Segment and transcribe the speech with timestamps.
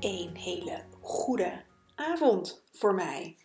[0.00, 1.64] een hele goede
[1.94, 3.36] avond voor mij.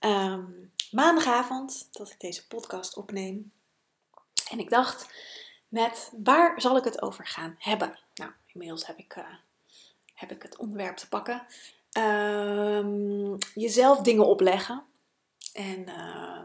[0.00, 3.52] Um, maandagavond dat ik deze podcast opneem.
[4.50, 5.14] En ik dacht,
[5.68, 7.98] met waar zal ik het over gaan hebben?
[8.14, 9.24] Nou, inmiddels heb ik, uh,
[10.14, 11.46] heb ik het onderwerp te pakken.
[11.98, 14.84] Um, jezelf dingen opleggen.
[15.52, 16.42] En uh,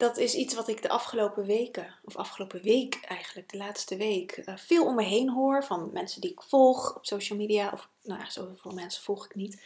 [0.00, 4.36] dat is iets wat ik de afgelopen weken, of afgelopen week eigenlijk, de laatste week,
[4.36, 7.70] uh, veel om me heen hoor van mensen die ik volg op social media.
[7.72, 9.62] Of nou ja, zoveel mensen volg ik niet.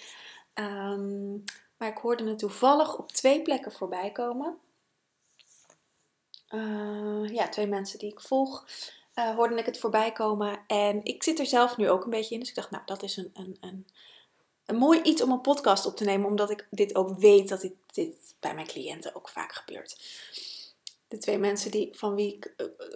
[0.55, 1.45] Um,
[1.77, 4.59] maar ik hoorde het toevallig op twee plekken voorbij komen.
[6.51, 8.67] Uh, ja, twee mensen die ik volg,
[9.15, 10.59] uh, hoorde ik het voorbij komen.
[10.67, 12.41] En ik zit er zelf nu ook een beetje in.
[12.41, 13.87] Dus ik dacht, nou, dat is een, een, een,
[14.67, 16.29] een mooi iets om een podcast op te nemen.
[16.29, 19.97] Omdat ik dit ook weet dat dit, dit bij mijn cliënten ook vaak gebeurt.
[21.09, 22.55] De twee mensen die, van wie ik,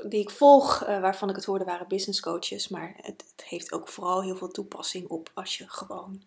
[0.08, 2.69] die ik volg, uh, waarvan ik het hoorde, waren business coaches.
[2.69, 6.22] Maar het, het, heeft ook vooral heel veel toepassing op als je gewoon,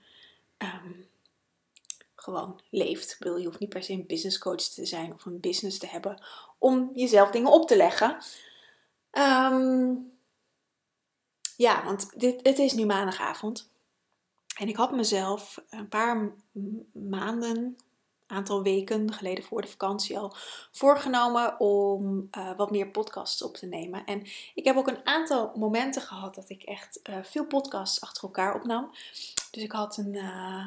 [0.57, 1.09] um,
[2.15, 3.15] gewoon leeft.
[3.19, 6.23] Je hoeft niet per se een business coach te zijn of een business te hebben
[6.57, 8.17] om jezelf dingen op te leggen.
[9.11, 10.11] Um,
[11.57, 13.70] ja, want dit, het is nu maandagavond.
[14.57, 16.33] En ik had mezelf een paar
[16.93, 17.77] maanden,
[18.27, 20.35] aantal weken geleden voor de vakantie al
[20.71, 24.05] voorgenomen om uh, wat meer podcasts op te nemen.
[24.05, 24.23] En
[24.53, 28.55] ik heb ook een aantal momenten gehad dat ik echt uh, veel podcasts achter elkaar
[28.55, 28.89] opnam.
[29.51, 30.65] Dus ik had een, uh,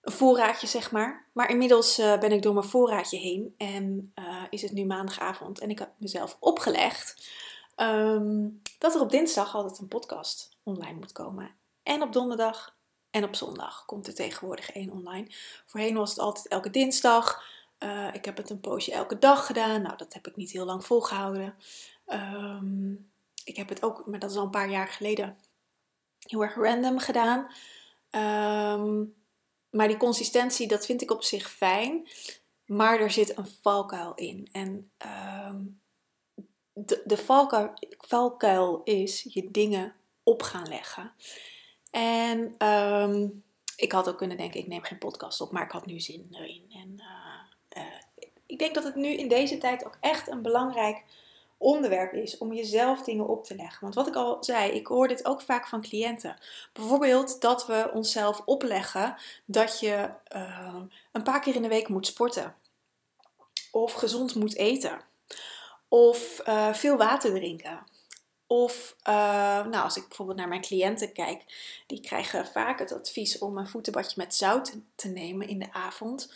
[0.00, 1.26] een voorraadje, zeg maar.
[1.32, 4.12] Maar inmiddels ben ik door mijn voorraadje heen en
[4.50, 5.58] is het nu maandagavond.
[5.58, 7.30] En ik heb mezelf opgelegd
[7.76, 11.50] um, dat er op dinsdag altijd een podcast online moet komen.
[11.82, 12.76] En op donderdag
[13.10, 15.26] en op zondag komt er tegenwoordig één online.
[15.66, 17.42] Voorheen was het altijd elke dinsdag.
[17.78, 19.82] Uh, ik heb het een poosje elke dag gedaan.
[19.82, 21.54] Nou, dat heb ik niet heel lang volgehouden.
[22.06, 23.10] Um,
[23.44, 25.38] ik heb het ook, maar dat is al een paar jaar geleden,
[26.18, 27.38] heel erg random gedaan.
[28.10, 29.14] Um,
[29.70, 32.08] maar die consistentie, dat vind ik op zich fijn.
[32.66, 34.48] Maar er zit een valkuil in.
[34.52, 34.90] En
[35.46, 35.80] um,
[36.72, 41.12] de, de valkuil, valkuil is je dingen op gaan leggen.
[41.90, 43.42] En um,
[43.76, 46.28] ik had ook kunnen denken, ik neem geen podcast op, maar ik had nu zin
[46.30, 46.64] erin.
[46.72, 47.02] En
[47.76, 51.02] uh, uh, ik denk dat het nu in deze tijd ook echt een belangrijk
[51.56, 53.80] onderwerp is om jezelf dingen op te leggen.
[53.80, 56.36] Want wat ik al zei, ik hoor dit ook vaak van cliënten.
[56.72, 60.76] Bijvoorbeeld dat we onszelf opleggen dat je uh,
[61.12, 62.54] een paar keer in de week moet sporten.
[63.72, 65.00] Of gezond moet eten.
[65.88, 67.86] Of veel water drinken.
[68.50, 69.14] Of uh,
[69.66, 71.44] nou, als ik bijvoorbeeld naar mijn cliënten kijk,
[71.86, 76.32] die krijgen vaak het advies om een voetenbadje met zout te nemen in de avond.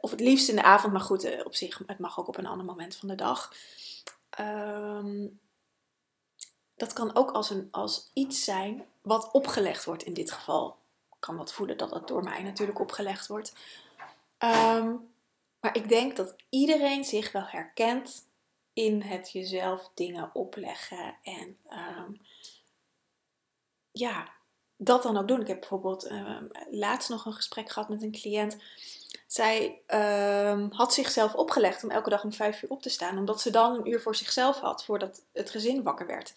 [0.00, 2.36] Of het liefst in de avond, maar goed, eh, op zich, het mag ook op
[2.36, 3.52] een ander moment van de dag.
[4.40, 5.40] Um,
[6.76, 10.76] dat kan ook als, een, als iets zijn wat opgelegd wordt in dit geval.
[11.10, 13.52] Ik kan wat voelen dat dat door mij natuurlijk opgelegd wordt.
[14.38, 15.10] Um,
[15.60, 18.26] maar ik denk dat iedereen zich wel herkent
[18.78, 21.16] in het jezelf dingen opleggen.
[21.22, 22.20] En um,
[23.92, 24.28] ja,
[24.76, 25.40] dat dan ook doen.
[25.40, 28.56] Ik heb bijvoorbeeld um, laatst nog een gesprek gehad met een cliënt.
[29.26, 29.82] Zij
[30.50, 33.50] um, had zichzelf opgelegd om elke dag om vijf uur op te staan, omdat ze
[33.50, 36.34] dan een uur voor zichzelf had voordat het gezin wakker werd.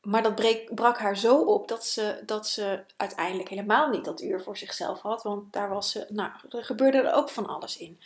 [0.00, 4.42] maar dat brak haar zo op dat ze, dat ze uiteindelijk helemaal niet dat uur
[4.42, 5.22] voor zichzelf had.
[5.22, 8.00] Want daar was ze, nou, er gebeurde er ook van alles in.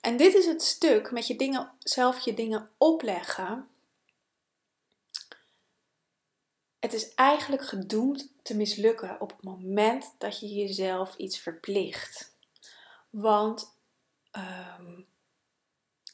[0.00, 3.68] En dit is het stuk met je dingen, zelf je dingen opleggen.
[6.78, 12.34] Het is eigenlijk gedoemd te mislukken op het moment dat je jezelf iets verplicht.
[13.10, 13.74] Want
[14.32, 15.06] um,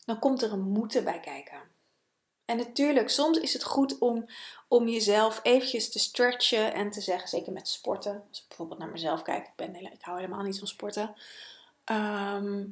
[0.05, 1.61] dan komt er een moeten bij kijken.
[2.45, 4.27] En natuurlijk, soms is het goed om,
[4.69, 8.25] om jezelf eventjes te stretchen en te zeggen, zeker met sporten.
[8.29, 11.15] Als ik bijvoorbeeld naar mezelf kijk, ik, ben, ik hou helemaal niet van sporten.
[11.85, 12.65] Ehm,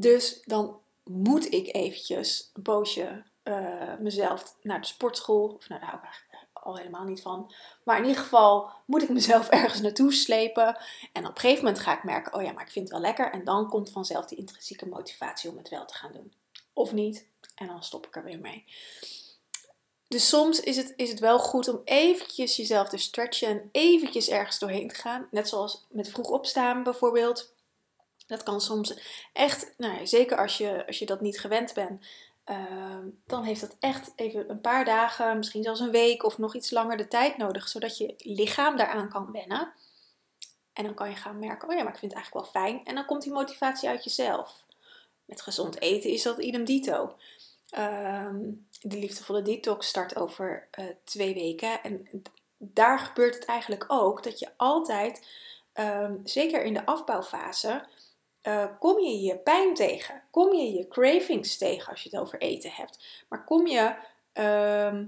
[0.00, 5.90] dus dan moet ik eventjes een poosje uh, mezelf naar de sportschool, of nou, daar
[5.90, 7.54] hou ik al helemaal niet van.
[7.84, 10.76] Maar in ieder geval moet ik mezelf ergens naartoe slepen.
[11.12, 13.06] En op een gegeven moment ga ik merken, oh ja, maar ik vind het wel
[13.06, 13.32] lekker.
[13.32, 16.32] En dan komt vanzelf die intrinsieke motivatie om het wel te gaan doen.
[16.72, 17.26] Of niet.
[17.54, 18.64] En dan stop ik er weer mee.
[20.08, 24.28] Dus soms is het, is het wel goed om eventjes jezelf te stretchen en eventjes
[24.28, 25.28] ergens doorheen te gaan.
[25.30, 27.52] Net zoals met vroeg opstaan bijvoorbeeld.
[28.30, 28.98] Dat kan soms
[29.32, 32.00] echt, nou, zeker als je, als je dat niet gewend bent,
[32.50, 36.54] Ehm, dan heeft dat echt even een paar dagen, misschien zelfs een week of nog
[36.54, 39.72] iets langer de tijd nodig, zodat je lichaam daaraan kan wennen.
[40.72, 42.84] En dan kan je gaan merken, oh ja, maar ik vind het eigenlijk wel fijn.
[42.84, 44.64] En dan komt die motivatie uit jezelf.
[45.24, 47.16] Met gezond eten is dat idem dito.
[47.70, 48.38] Ehm,
[48.80, 51.82] de liefdevolle detox start over uh, twee weken.
[51.82, 52.22] En
[52.58, 55.26] daar gebeurt het eigenlijk ook dat je altijd,
[55.72, 57.86] ehm, zeker in de afbouwfase,
[58.42, 60.22] uh, kom je je pijn tegen?
[60.30, 63.24] Kom je je cravings tegen als je het over eten hebt?
[63.28, 63.94] Maar kom je,
[64.34, 65.00] uh,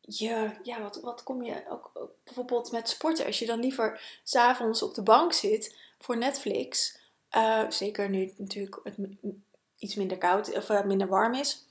[0.00, 3.26] je ja, wat, wat kom je ook, bijvoorbeeld met sporten?
[3.26, 6.98] Als je dan liever s'avonds op de bank zit voor Netflix,
[7.36, 8.96] uh, zeker nu natuurlijk het
[9.78, 11.66] iets minder koud of uh, minder warm is,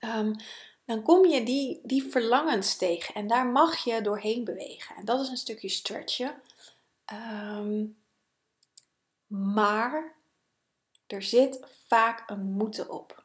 [0.00, 0.36] um,
[0.84, 4.96] dan kom je die, die verlangens tegen en daar mag je doorheen bewegen.
[4.96, 6.42] En dat is een stukje stretchen.
[7.12, 7.96] Um,
[9.28, 10.16] maar
[11.06, 13.24] er zit vaak een moeten op.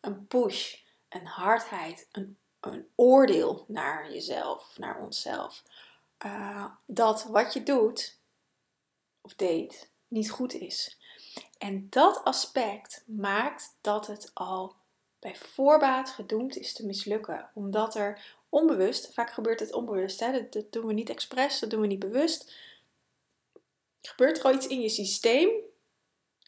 [0.00, 0.76] Een push,
[1.08, 5.62] een hardheid, een, een oordeel naar jezelf, naar onszelf.
[6.24, 8.18] Uh, dat wat je doet
[9.20, 10.98] of deed niet goed is.
[11.58, 14.74] En dat aspect maakt dat het al
[15.18, 17.50] bij voorbaat gedoemd is te mislukken.
[17.54, 20.32] Omdat er onbewust, vaak gebeurt het onbewust, hè?
[20.32, 22.52] Dat, dat doen we niet expres, dat doen we niet bewust
[24.08, 25.50] gebeurt er iets in je systeem.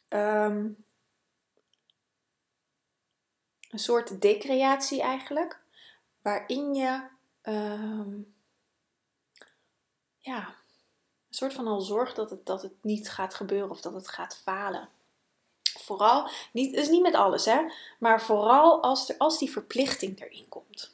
[0.07, 0.69] Ehm,
[3.69, 5.59] een soort decreatie eigenlijk.
[6.21, 7.07] Waarin je
[7.41, 8.19] ehm,
[10.19, 10.47] ja,
[11.27, 14.07] een soort van al zorgt dat het, dat het niet gaat gebeuren of dat het
[14.07, 14.89] gaat falen.
[15.79, 20.47] Vooral, niet, is niet met alles hè, maar vooral als, er, als die verplichting erin
[20.49, 20.91] komt.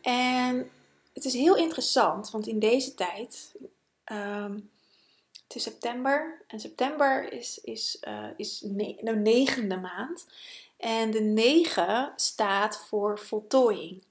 [0.00, 0.70] En
[1.12, 3.54] het is heel interessant, want in deze tijd
[4.04, 4.60] ehm,
[5.60, 6.42] september.
[6.46, 8.58] En september is, is, uh, is
[9.02, 10.26] de negende maand.
[10.76, 14.04] En de 9 staat voor voltooiing.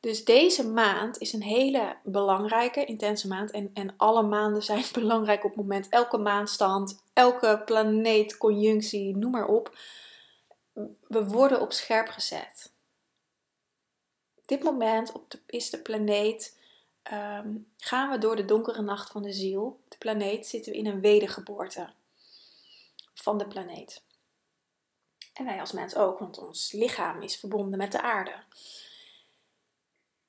[0.00, 3.50] Dus deze maand is een hele belangrijke, intense maand.
[3.50, 5.88] En, en alle maanden zijn belangrijk op het moment.
[5.88, 9.78] Elke maanstand, elke planeet, conjunctie, noem maar op.
[11.08, 12.72] We worden op scherp gezet.
[14.34, 16.54] Op dit moment op de, is de planeet
[17.10, 20.86] Ehm, gaan we door de donkere nacht van de ziel, de planeet, zitten we in
[20.86, 21.92] een wedergeboorte
[23.14, 24.02] van de planeet.
[25.32, 28.42] En wij als mens ook, want ons lichaam is verbonden met de aarde.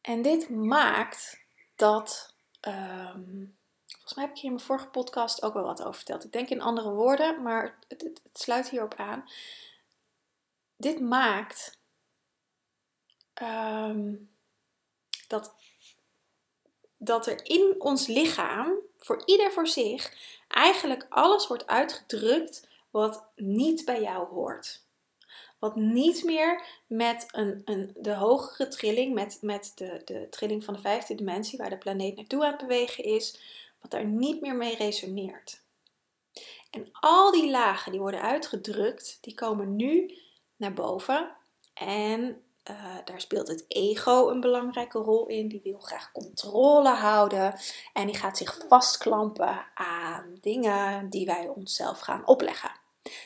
[0.01, 1.39] En dit maakt
[1.75, 2.35] dat.
[2.59, 3.45] Ehm,
[3.87, 6.23] volgens mij heb ik hier in mijn vorige podcast ook wel wat over verteld.
[6.23, 9.29] Ik denk in andere woorden, maar het, het, sluit hierop aan.
[10.75, 11.79] Dit maakt
[13.33, 14.15] ehm,
[15.27, 15.55] dat
[16.97, 20.13] dat er in ons lichaam, voor ieder voor zich,
[20.47, 24.85] eigenlijk alles wordt uitgedrukt wat niet bij jou hoort.
[25.59, 30.73] Wat niet meer met een, een, de hogere trilling, met, met de, de trilling van
[30.73, 33.39] de vijfde dimensie, waar de planeet naartoe aan het bewegen is,
[33.81, 35.61] wat daar niet meer mee resoneert.
[36.71, 40.17] En al die lagen die worden uitgedrukt, die komen nu
[40.55, 41.35] naar boven.
[41.73, 45.47] En uh, daar speelt het ego een belangrijke rol in.
[45.47, 47.59] Die wil graag controle houden
[47.93, 52.71] en die gaat zich vastklampen aan dingen die wij onszelf gaan opleggen.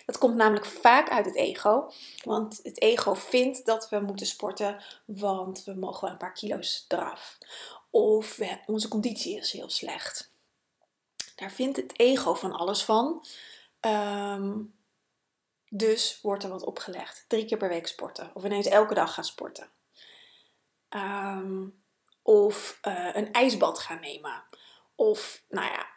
[0.06, 1.92] Dat komt namelijk vaak uit het ego,
[2.24, 6.86] want het ego vindt dat we moeten sporten, want we mogen wel een paar kilo's
[6.88, 7.38] eraf.
[7.90, 10.32] Of onze conditie is heel slecht.
[11.36, 13.26] Daar vindt het ego van alles van.
[13.82, 14.74] Um,
[15.74, 17.26] dus wordt er wat opgelegd.
[17.28, 18.32] Drie keer per week sporten.
[18.34, 19.70] Of ineens elke dag gaan sporten.
[20.90, 21.68] Ehm,
[22.22, 24.44] of uh, een ijsbad gaan nemen.
[24.96, 25.88] Of, nou ja,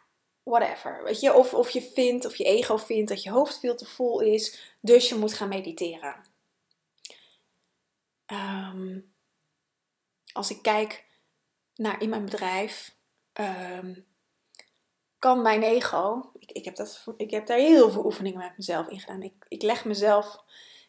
[0.43, 1.03] whatever.
[1.03, 1.33] Weet je?
[1.33, 4.75] Of, of je vindt, of je ego vindt dat je hoofd veel te vol is.
[4.79, 6.25] Dus je moet gaan mediteren.
[8.25, 9.13] Um,
[10.31, 11.05] als ik kijk
[11.75, 12.95] naar in mijn bedrijf.
[13.33, 14.05] Um,
[15.19, 18.87] kan mijn ego, ik, ik, heb dat, ik heb daar heel veel oefeningen met mezelf
[18.87, 19.23] in gedaan.
[19.23, 20.43] Ik, ik leg mezelf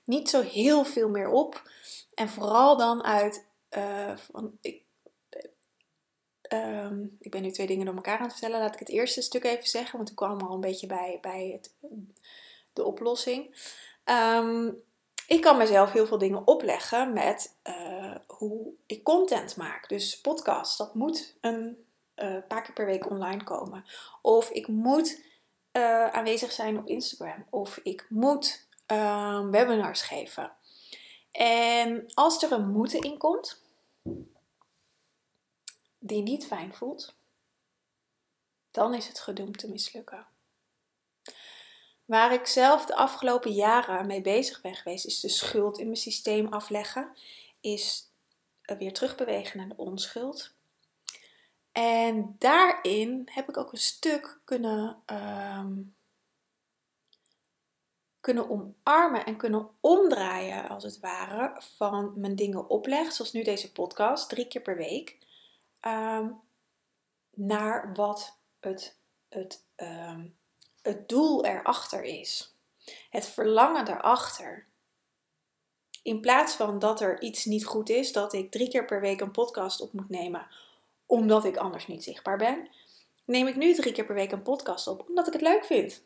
[0.04, 1.70] niet zo heel veel meer op.
[2.14, 3.46] En vooral dan uit,
[3.76, 4.82] uh, van, ik,
[6.52, 8.60] uh, ik ben nu twee dingen door elkaar aan het vertellen.
[8.60, 11.50] Laat ik het eerste stuk even zeggen, want ik kwam al een beetje bij, bij
[11.52, 11.72] het,
[12.72, 13.56] de oplossing.
[14.04, 14.84] Um,
[15.26, 19.88] ik kan mezelf heel veel dingen opleggen met uh, hoe ik content maak.
[19.88, 21.84] Dus podcast, dat moet een
[22.16, 23.84] uh, paar keer per week online komen.
[24.22, 25.25] Of ik moet
[25.76, 27.47] uh, aanwezig zijn op Instagram.
[27.50, 30.52] Of ik moet uh, webinars geven.
[31.33, 33.62] En als er een moeten in komt,
[35.99, 37.16] die niet fijn voelt,
[38.71, 40.26] dan is het gedoemd te mislukken.
[42.04, 45.97] Waar ik zelf de afgelopen jaren mee bezig ben geweest, is de schuld in mijn
[45.97, 47.16] systeem afleggen.
[47.61, 48.11] Is
[48.78, 50.55] weer terugbewegen naar de onschuld.
[51.78, 55.97] En daarin heb ik ook een stuk kunnen, um,
[58.21, 63.73] kunnen omarmen en kunnen omdraaien, als het ware, van mijn dingen opleg, zoals nu deze
[63.73, 65.18] podcast, drie keer per week,
[65.80, 66.40] um,
[67.30, 70.37] naar wat het, het um,
[70.83, 72.56] het doel erachter is.
[73.11, 74.66] Het verlangen erachter.
[76.02, 79.21] In plaats van dat er iets niet goed is, dat ik drie keer per week
[79.21, 80.47] een podcast op moet nemen,
[81.06, 82.68] omdat ik anders niet zichtbaar ben,
[83.25, 86.02] neem ik nu drie keer per week een podcast op, omdat ik het leuk vind.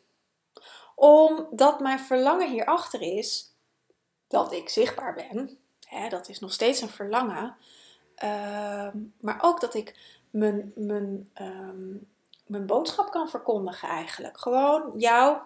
[0.95, 3.55] Omdat mijn verlangen hierachter is
[4.27, 5.57] dat ik zichtbaar ben.
[5.87, 7.55] Hè, dat is nog steeds een verlangen.
[8.23, 8.87] Uh,
[9.19, 9.95] maar ook dat ik
[10.29, 12.11] mijn, mijn um,
[12.51, 14.39] mijn boodschap kan verkondigen eigenlijk.
[14.39, 15.37] Gewoon jou,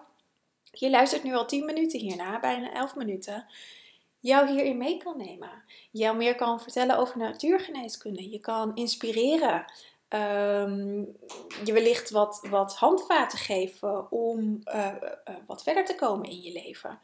[0.62, 3.46] je luistert nu al 10 minuten hierna, bijna 11 minuten,
[4.20, 5.62] jou hierin mee kan nemen.
[5.90, 8.30] Jou meer kan vertellen over natuurgeneeskunde.
[8.30, 9.64] Je kan inspireren.
[10.08, 11.16] Um,
[11.64, 16.52] je wellicht wat, wat handvaten geven om uh, uh, wat verder te komen in je
[16.52, 17.00] leven.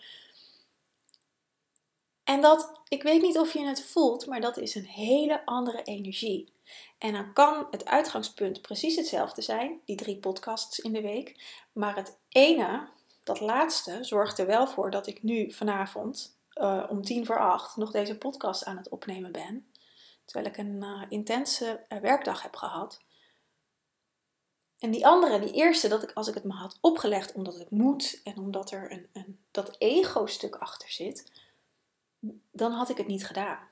[2.24, 5.82] En dat, ik weet niet of je het voelt, maar dat is een hele andere
[5.82, 6.52] energie.
[6.98, 11.36] En dan kan het uitgangspunt precies hetzelfde zijn, die drie podcasts in de week.
[11.72, 12.88] Maar het ene,
[13.24, 17.76] dat laatste, zorgt er wel voor dat ik nu vanavond uh, om tien voor acht
[17.76, 19.72] nog deze podcast aan het opnemen ben.
[20.24, 23.00] Terwijl ik een uh, intense uh, werkdag heb gehad.
[24.78, 27.70] En die andere, die eerste, dat ik als ik het me had opgelegd omdat het
[27.70, 31.32] moet en omdat er een, een, dat ego-stuk achter zit,
[32.50, 33.68] dan had ik het niet gedaan.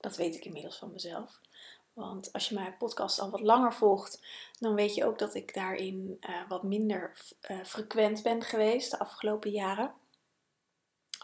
[0.00, 1.40] Dat weet ik inmiddels van mezelf.
[1.92, 4.26] Want als je mijn podcast al wat langer volgt,
[4.58, 7.18] dan weet je ook dat ik daarin wat minder
[7.64, 9.94] frequent ben geweest de afgelopen jaren.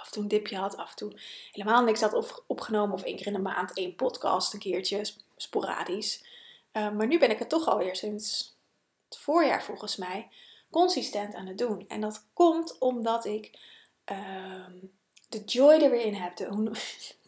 [0.01, 1.13] Af en toe een dipje had, af en toe
[1.53, 2.95] helemaal niks had opgenomen.
[2.95, 5.05] Of één keer in de maand één podcast, een keertje,
[5.37, 6.25] sporadisch.
[6.73, 8.57] Uh, maar nu ben ik het toch alweer sinds
[9.09, 10.29] het voorjaar volgens mij
[10.71, 11.89] consistent aan het doen.
[11.89, 13.59] En dat komt omdat ik
[14.05, 14.73] ehm,
[15.29, 16.37] de joy er weer in heb.
[16.37, 16.73] De, hoe,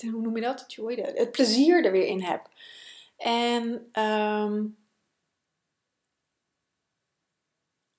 [0.22, 0.58] noem je dat?
[0.58, 2.48] De joy, het plezier er weer in heb.
[3.16, 4.76] En um,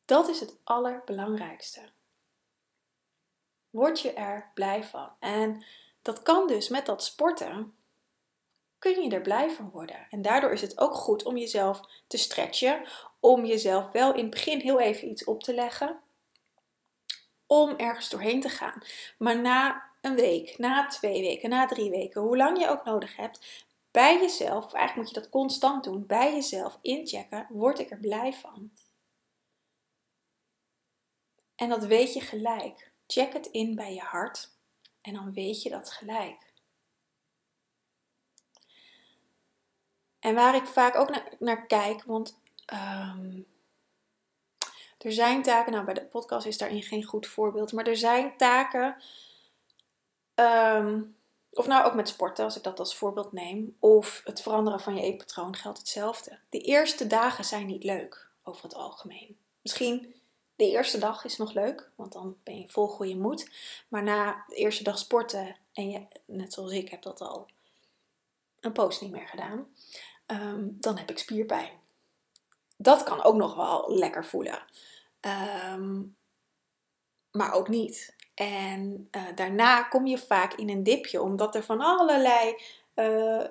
[0.06, 1.82] dat is het allerbelangrijkste.
[3.74, 5.10] Word je er blij van.
[5.20, 5.64] En
[6.02, 7.76] dat kan dus met dat sporten.
[8.80, 10.08] Kun je er blij van worden.
[10.10, 12.88] En daardoor is het ook goed om jezelf te stretchen.
[13.20, 16.00] Om jezelf wel in het begin heel even iets op te leggen.
[17.48, 18.84] Om ergens doorheen te gaan.
[19.18, 23.16] Maar na een week, na twee weken, na drie weken, hoe lang je ook nodig
[23.16, 28.00] hebt, bij jezelf, eigenlijk moet je dat constant doen, bij jezelf inchecken, word ik er
[28.00, 28.72] blij van?
[31.56, 32.93] En dat weet je gelijk.
[33.14, 34.50] Check het in bij je hart
[35.02, 36.54] en dan weet je dat gelijk.
[40.20, 42.40] En waar ik vaak ook naar, kijk, want
[42.74, 43.48] um,
[44.98, 48.38] er zijn taken, nou bij de podcast is daarin geen goed voorbeeld, maar er zijn
[48.38, 49.04] taken
[50.36, 51.16] Um,
[51.52, 53.78] of nou ook met sporten, als ik dat als voorbeeld neem.
[53.80, 56.40] Of het veranderen van je eetpatroon geldt hetzelfde.
[56.50, 59.38] De eerste dagen zijn niet leuk, over het algemeen.
[59.62, 60.23] Misschien
[60.66, 63.50] de eerste dag is nog leuk, want dan ben je vol goede moed.
[63.88, 67.48] Maar na de eerste dag sporten, en je, net zoals ik heb dat al
[68.60, 69.68] een post niet meer gedaan,
[70.28, 71.72] um, dan heb ik spierpijn.
[72.78, 74.66] Dat kan ook nog wel lekker voelen.
[75.72, 76.16] Um,
[77.32, 78.16] maar ook niet.
[78.34, 82.56] En uh, daarna kom je vaak in een dipje, omdat er van allerlei
[82.96, 83.44] uh,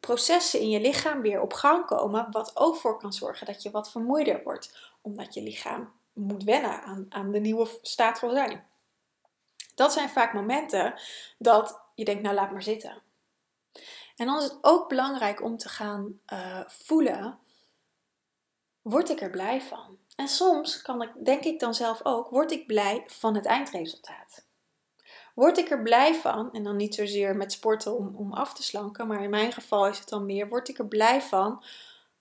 [0.00, 3.70] processen in je lichaam weer op gang komen, wat ook voor kan zorgen dat je
[3.70, 8.64] wat vermoeider wordt, omdat je lichaam moet wennen aan, aan de nieuwe staat van zijn.
[9.74, 10.94] Dat zijn vaak momenten
[11.38, 13.02] dat je denkt, nou laat maar zitten.
[14.16, 17.38] En dan is het ook belangrijk om te gaan uh, voelen,
[18.82, 19.98] word ik er blij van?
[20.16, 24.44] En soms kan ik, denk ik dan zelf ook, word ik blij van het eindresultaat.
[25.34, 28.62] Word ik er blij van, en dan niet zozeer met sporten om, om af te
[28.62, 31.64] slanken, maar in mijn geval is het dan meer, word ik er blij van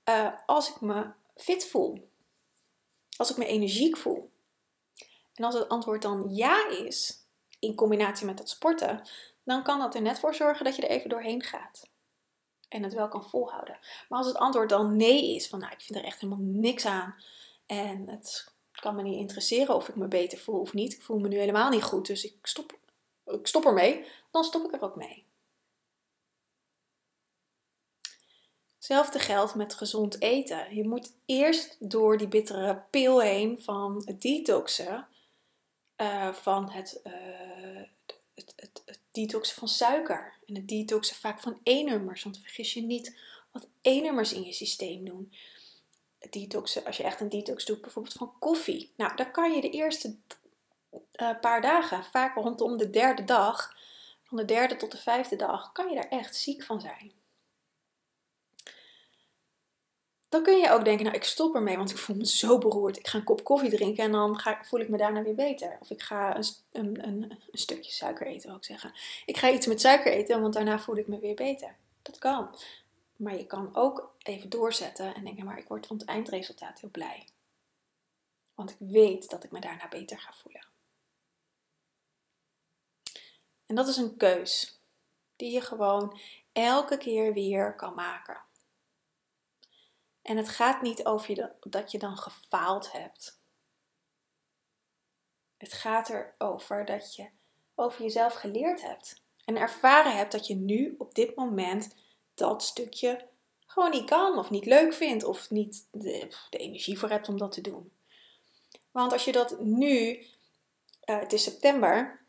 [0.09, 2.09] uh, als ik me fit voel?
[3.17, 4.31] Als ik me energiek voel?
[5.33, 7.25] En als het antwoord dan ja is,
[7.59, 9.01] in combinatie met dat sporten,
[9.43, 11.89] dan kan dat er net voor zorgen dat je er even doorheen gaat.
[12.69, 13.79] En het wel kan volhouden.
[14.09, 16.85] Maar als het antwoord dan nee is, van nou, ik vind er echt helemaal niks
[16.85, 17.15] aan.
[17.65, 20.93] En het kan me niet interesseren of ik me beter voel of niet.
[20.93, 22.77] Ik voel me nu helemaal niet goed, dus ik stop,
[23.25, 24.05] ik stop ermee.
[24.31, 25.24] Dan stop ik er ook mee.
[28.85, 30.75] Hetzelfde geldt met gezond eten.
[30.75, 35.07] Je moet eerst door die bittere pil heen van het detoxen.
[35.97, 37.13] Uh, van het, uh,
[38.33, 40.33] het, het, het, detoxen van suiker.
[40.47, 42.23] En het detoxen vaak van E-nummers.
[42.23, 43.19] Want vergis je niet
[43.51, 45.33] wat E-nummers in je systeem doen.
[46.29, 48.91] Detoxen, als je echt een detox doet, bijvoorbeeld van koffie.
[48.95, 50.15] Nou, dan kan je de eerste
[50.91, 53.77] uh, paar dagen, vaak rondom de derde dag,
[54.23, 57.11] van de derde tot de vijfde dag, kan je daar echt ziek van zijn.
[60.35, 62.97] Dan kun je ook denken, nou ik stop ermee, want ik voel me zo beroerd.
[62.97, 65.77] Ik ga een kop koffie drinken en dan ga, voel ik me daarna weer beter.
[65.79, 68.93] Of ik ga een, een, een, een stukje suiker eten, wil ik zeggen.
[69.25, 71.75] Ik ga iets met suiker eten, want daarna voel ik me weer beter.
[72.01, 72.55] Dat kan.
[73.15, 76.89] Maar je kan ook even doorzetten en denken, maar ik word van het eindresultaat heel
[76.89, 77.27] blij.
[78.55, 80.65] Want ik weet dat ik me daarna beter ga voelen.
[83.65, 84.79] En dat is een keus
[85.35, 86.19] die je gewoon
[86.51, 88.44] elke keer weer kan maken.
[90.25, 93.39] En het gaat niet over je dat je dan gefaald hebt.
[95.57, 97.29] Het gaat erover dat je
[97.75, 99.21] over jezelf geleerd hebt.
[99.45, 101.95] En ervaren hebt dat je nu op dit moment
[102.33, 103.27] dat stukje
[103.65, 107.51] gewoon niet kan of niet leuk vindt of niet de, energie voor hebt om dat
[107.51, 107.91] te doen.
[108.91, 110.25] Want als je dat nu,
[111.05, 112.25] uh, het is september,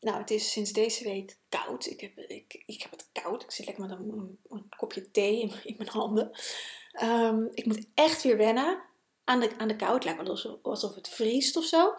[0.00, 1.86] nou het is sinds deze week koud.
[1.86, 3.42] Ik heb, ik, ik heb het koud.
[3.42, 6.30] Ik zit lekker met een, een kopje thee in, in mijn handen.
[6.92, 8.82] Um, ik moet echt weer wennen
[9.24, 9.94] aan de, aan de kou.
[9.94, 11.94] Het lijkt alsof, alsof het vriest of zo.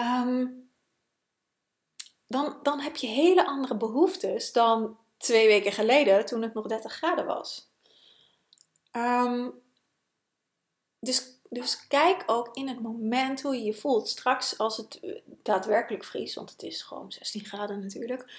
[0.00, 0.70] Um,
[2.26, 6.92] dan, dan heb je hele andere behoeftes dan twee weken geleden toen het nog 30
[6.92, 7.68] graden was.
[8.92, 9.52] Um,
[11.00, 14.08] dus, dus kijk ook in het moment hoe je je voelt.
[14.08, 15.00] Straks als het
[15.42, 18.32] daadwerkelijk vriest, want het is gewoon 16 graden natuurlijk.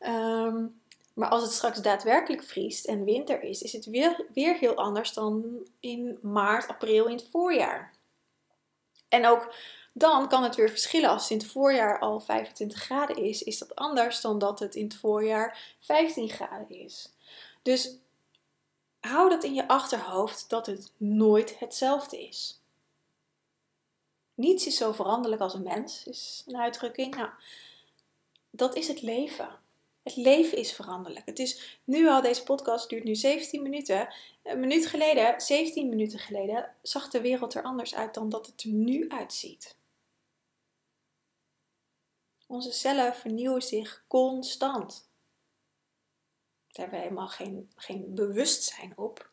[0.00, 0.80] Um,
[1.18, 5.12] maar als het straks daadwerkelijk vriest en winter is, is het weer, weer heel anders
[5.12, 7.94] dan in maart, april in het voorjaar.
[9.08, 9.54] En ook
[9.92, 11.10] dan kan het weer verschillen.
[11.10, 14.74] Als het in het voorjaar al 25 graden is, is dat anders dan dat het
[14.74, 17.12] in het voorjaar 15 graden is.
[17.62, 17.96] Dus
[19.00, 22.60] hou dat in je achterhoofd dat het nooit hetzelfde is.
[24.34, 27.14] Niets is zo veranderlijk als een mens, is een uitdrukking.
[27.14, 27.30] Nou,
[28.50, 29.66] dat is het leven.
[30.08, 31.26] Het leven is veranderlijk.
[31.26, 34.14] Het is nu al, deze podcast duurt nu 17 minuten.
[34.42, 38.62] Een minuut geleden, 17 minuten geleden, zag de wereld er anders uit dan dat het
[38.62, 39.76] er nu uitziet.
[42.46, 45.10] Onze cellen vernieuwen zich constant.
[46.68, 49.27] Daar hebben we helemaal geen, geen bewustzijn op.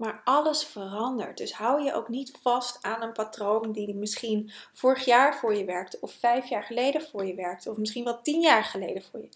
[0.00, 1.36] Maar alles verandert.
[1.36, 5.64] Dus hou je ook niet vast aan een patroon die misschien vorig jaar voor je
[5.64, 9.20] werkte, of vijf jaar geleden voor je werkte, of misschien wel tien jaar geleden voor
[9.20, 9.28] je,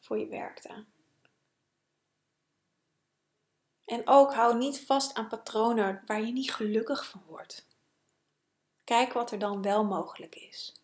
[0.00, 0.84] voor je werkte.
[3.84, 7.66] En ook hou niet vast aan patronen waar je niet gelukkig van wordt.
[8.84, 10.74] Kijk wat er dan wel mogelijk is.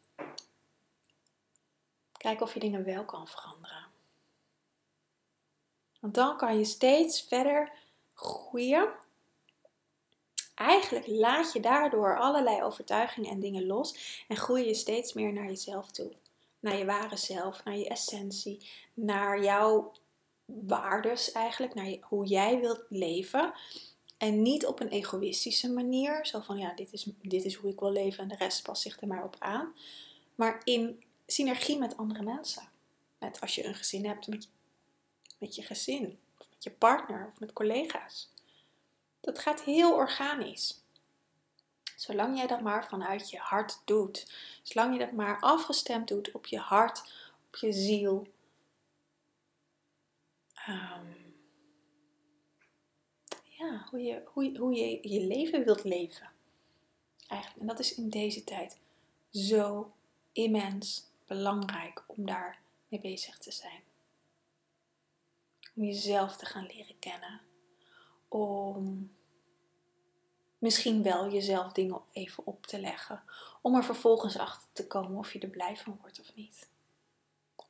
[2.12, 3.86] Kijk of je dingen wel kan veranderen.
[6.00, 7.72] Want dan kan je steeds verder
[8.14, 9.00] groeien
[10.54, 15.46] Eigenlijk laat je daardoor allerlei overtuigingen en dingen los en groei je steeds meer naar
[15.46, 16.12] jezelf toe.
[16.60, 19.92] Naar je ware zelf, naar je essentie, naar jouw
[20.44, 23.52] waardes eigenlijk, naar hoe jij wilt leven.
[24.18, 27.80] En niet op een egoïstische manier, zo van ja, dit is, dit is hoe ik
[27.80, 29.74] wil leven en de rest past zich er maar op aan.
[30.34, 32.68] Maar in synergie met andere mensen.
[33.18, 34.48] Met als je een gezin hebt, met,
[35.38, 38.31] met je gezin, met je partner of met collega's.
[39.22, 40.80] Dat gaat heel organisch.
[41.96, 44.32] Zolang jij dat maar vanuit je hart doet.
[44.62, 47.12] Zolang je dat maar afgestemd doet op je hart,
[47.46, 48.26] op je ziel.
[50.68, 51.34] Um,
[53.42, 56.30] ja, hoe je, hoe, hoe je je leven wilt leven.
[57.26, 57.60] Eigenlijk.
[57.60, 58.78] En dat is in deze tijd
[59.30, 59.92] zo
[60.32, 63.82] immens belangrijk om daar mee bezig te zijn.
[65.76, 67.40] Om jezelf te gaan leren kennen
[68.32, 69.10] om
[70.58, 73.22] misschien wel jezelf dingen even op te leggen.
[73.62, 76.68] Om er vervolgens achter te komen of je er blij van wordt of niet.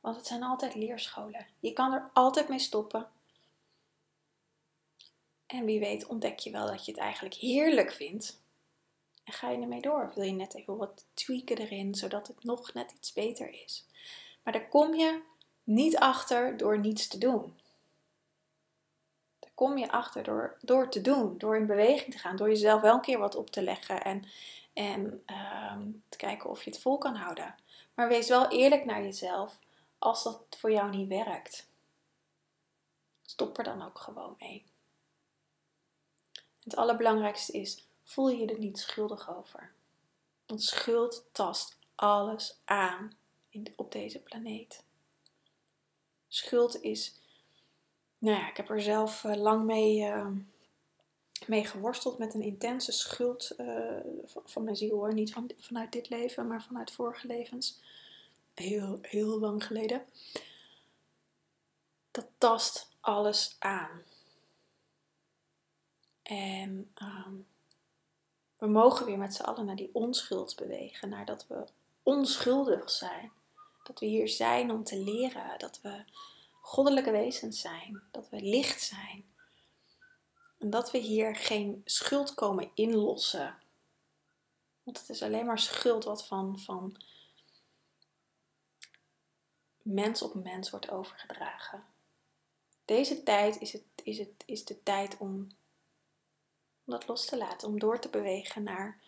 [0.01, 1.47] Want het zijn altijd leerscholen.
[1.59, 3.07] Je kan er altijd mee stoppen.
[5.45, 8.41] En wie weet ontdek je wel dat je het eigenlijk heerlijk vindt.
[9.23, 10.05] En ga je ermee door?
[10.07, 13.85] Of wil je net even wat tweaken erin, zodat het nog net iets beter is?
[14.43, 15.21] Maar daar kom je
[15.63, 17.57] niet achter door niets te doen.
[19.63, 22.93] Kom je achter door, door te doen, door in beweging te gaan, door jezelf wel
[22.93, 24.25] een keer wat op te leggen en,
[24.73, 27.55] en ehm, te kijken of je het vol kan houden.
[27.93, 29.59] Maar wees wel eerlijk naar jezelf
[29.99, 31.67] als dat voor jou niet werkt.
[33.21, 34.65] Stop er dan ook gewoon mee.
[36.63, 39.71] Het allerbelangrijkste is, voel je er niet schuldig over.
[40.45, 43.17] Want schuld tast alles aan
[43.75, 44.83] op deze planeet.
[46.27, 47.21] Schuld is,
[48.23, 50.27] nou ja, ik heb er zelf eh, lang mee, uh,
[51.47, 53.99] mee geworsteld met een intense schuld uh,
[54.45, 55.13] van, mijn ziel hoor.
[55.13, 57.79] Niet van, vanuit dit leven, maar vanuit vorige levens.
[58.53, 60.01] Heel, heel lang geleden.
[62.11, 64.01] Dat tast alles aan.
[66.21, 67.33] En ehm,
[68.57, 71.65] we mogen weer met z'n allen naar die onschuld bewegen, naar dat we
[72.03, 73.31] onschuldig zijn.
[73.83, 76.03] Dat we hier zijn om te leren, dat we
[76.63, 79.25] goddelijke wezens zijn, dat we licht zijn.
[80.59, 83.57] En dat we hier geen schuld komen inlossen.
[84.83, 86.97] Want het is alleen maar schuld wat van, van
[89.81, 91.85] mens op mens wordt overgedragen.
[92.85, 95.49] Deze tijd is, het, is, het, is de tijd om
[96.85, 98.99] om dat los te laten, om door te bewegen naar,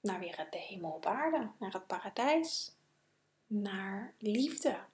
[0.00, 2.72] naar weer de hemel op aarde, naar het paradijs,
[3.48, 4.86] naar liefde.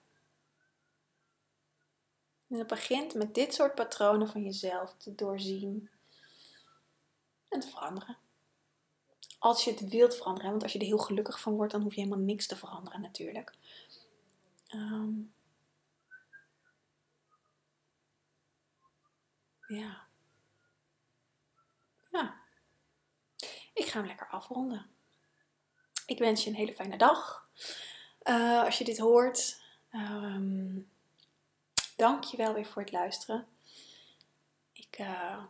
[2.48, 5.90] En het begint met dit soort patronen van jezelf te doorzien
[7.48, 8.16] en te veranderen.
[9.38, 11.94] Als je het wilt veranderen, want als je er heel gelukkig van wordt, dan hoef
[11.94, 13.52] je helemaal niks te veranderen natuurlijk.
[14.74, 15.34] Um,
[19.68, 20.06] Ja.
[22.10, 22.34] Ja.
[23.74, 24.86] Ik ga hem lekker afronden.
[26.06, 27.48] Ik wens je een hele fijne dag.
[28.24, 29.62] Uh, als je dit hoort.
[29.92, 30.90] Um,
[31.96, 33.46] dank je wel weer voor het luisteren.
[34.72, 35.42] Ik uh,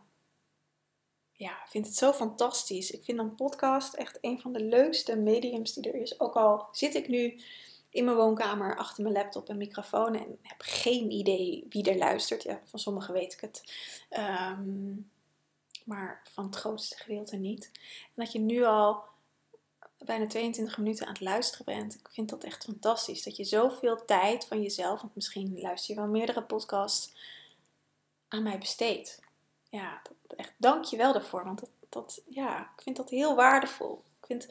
[1.31, 2.91] ja, vind het zo fantastisch.
[2.91, 6.19] Ik vind een podcast echt een van de leukste mediums die er is.
[6.19, 7.41] Ook al zit ik nu
[7.89, 12.43] in mijn woonkamer achter mijn laptop en microfoon en heb geen idee wie er luistert.
[12.43, 13.73] Ja, van sommigen weet ik het.
[14.09, 14.93] Ehm,
[15.85, 17.71] maar van het grootste gedeelte niet.
[18.03, 19.03] En dat je nu al
[20.05, 21.93] bijna 22 minuten aan het luisteren bent.
[21.93, 23.23] Ik vind dat echt fantastisch.
[23.23, 27.13] Dat je zoveel tijd van jezelf, want misschien luister je wel meerdere podcasts,
[28.27, 29.21] aan mij besteedt.
[29.69, 30.01] Ja,
[30.35, 31.43] echt dank je wel daarvoor.
[31.43, 34.03] Want dat, dat, ja, ik vind dat heel waardevol.
[34.19, 34.47] Ik vind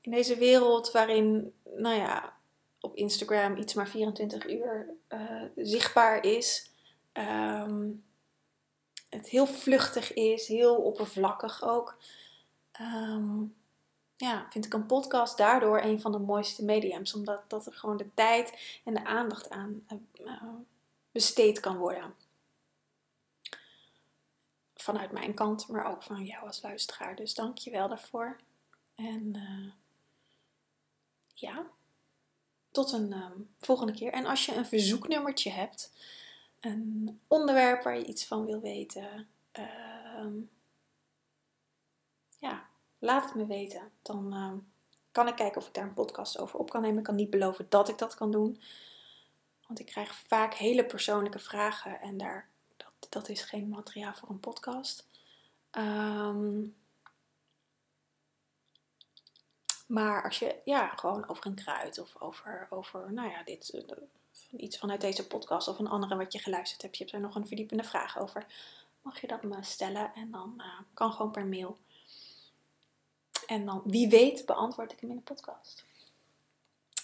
[0.00, 2.36] in deze wereld waarin, nou ja,
[2.80, 6.70] op Instagram iets maar 24 uur uh, zichtbaar is.
[7.12, 8.04] Um,
[9.08, 11.98] het heel vluchtig is, heel oppervlakkig ook.
[12.80, 13.54] Um,
[14.16, 17.14] ja, vind ik een podcast daardoor een van de mooiste mediums.
[17.14, 19.86] Omdat dat er gewoon de tijd en de aandacht aan
[20.18, 20.42] uh,
[21.12, 22.14] besteed kan worden.
[24.74, 27.16] Vanuit mijn kant, maar ook van jou als luisteraar.
[27.16, 28.36] Dus dank je wel daarvoor.
[28.94, 29.72] En uh,
[31.34, 31.66] ja,
[32.70, 33.14] tot een
[33.60, 34.12] volgende keer.
[34.12, 35.92] En als je een verzoeknummertje hebt,
[36.60, 40.26] een onderwerp waar je iets van wil weten, uh,
[43.06, 43.90] laat het me weten.
[44.02, 44.56] Dan ehm,
[45.12, 46.98] kan ik kijken of ik daar een podcast over op kan nemen.
[46.98, 48.60] Ik kan niet beloven dat ik dat kan doen.
[49.66, 54.28] Want ik krijg vaak hele persoonlijke vragen en daar, dat, dat is geen materiaal voor
[54.30, 55.06] een podcast.
[55.72, 56.76] Um,
[59.86, 64.60] maar als je ja, gewoon over een kruid of over, over nou ja, dit, uh,
[64.60, 67.34] iets vanuit deze podcast of een andere wat je geluisterd hebt, je hebt er nog
[67.34, 68.46] een verdiepende vraag over,
[69.02, 70.64] mag je dat me stellen en dan uh,
[70.94, 71.78] kan gewoon per mail.
[73.46, 75.84] En dan, wie weet, beantwoord ik hem in de podcast.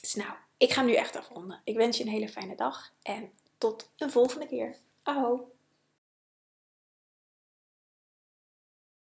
[0.01, 1.61] Dus nou, ik ga nu echt afronden.
[1.65, 4.77] Ik wens je een hele fijne dag en tot een volgende keer.
[5.03, 5.51] Aho!